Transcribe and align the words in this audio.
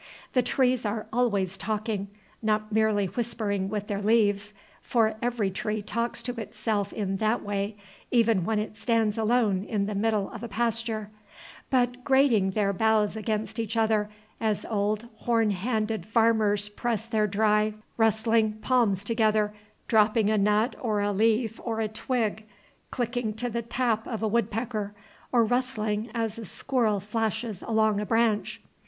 The 0.33 0.41
trees 0.41 0.83
are 0.83 1.05
always 1.13 1.59
talking, 1.59 2.07
not 2.41 2.71
merely 2.71 3.05
whispering 3.05 3.69
with 3.69 3.85
their 3.85 4.01
leaves, 4.01 4.51
(for 4.81 5.13
every 5.21 5.51
tree 5.51 5.83
talks 5.83 6.23
to 6.23 6.41
itself 6.41 6.91
in 6.91 7.17
that 7.17 7.43
way, 7.43 7.75
even 8.09 8.43
when 8.43 8.57
it 8.57 8.75
stands 8.75 9.15
alone 9.15 9.63
in 9.63 9.85
the 9.85 9.93
middle 9.93 10.31
of 10.31 10.41
a 10.41 10.47
pasture,) 10.47 11.11
but 11.69 12.03
grating 12.03 12.49
their 12.49 12.73
boughs 12.73 13.15
against 13.15 13.59
each 13.59 13.77
other, 13.77 14.09
as 14.39 14.65
old 14.65 15.05
horn 15.17 15.51
handed 15.51 16.07
farmers 16.07 16.67
press 16.67 17.05
their 17.05 17.27
dry, 17.27 17.75
rustling 17.95 18.53
palms 18.53 19.03
together, 19.03 19.53
dropping 19.87 20.31
a 20.31 20.37
nut 20.39 20.75
or 20.81 21.01
a 21.01 21.11
leaf 21.11 21.59
or 21.63 21.79
a 21.79 21.87
twig, 21.87 22.43
clicking 22.89 23.35
to 23.35 23.51
the 23.51 23.61
tap 23.61 24.07
of 24.07 24.23
a 24.23 24.27
woodpecker, 24.27 24.95
or 25.31 25.45
rustling 25.45 26.09
as 26.15 26.39
a 26.39 26.45
squirrel 26.45 26.99
flashes 26.99 27.61
along 27.61 27.99
a 28.01 28.05
branch. 28.07 28.59